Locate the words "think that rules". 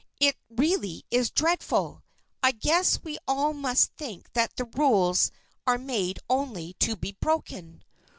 3.97-5.31